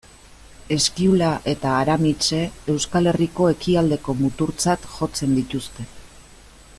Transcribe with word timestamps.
Eskiula 0.75 1.27
eta 1.51 1.73
Aramitse, 1.81 2.39
Euskal 2.75 3.11
Herriko 3.13 3.51
ekialdeko 3.57 4.19
muturtzat 4.23 4.89
jotzen 4.97 5.41
dituzte. 5.41 5.91